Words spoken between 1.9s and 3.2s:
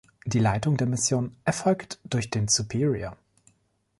durch den Superior.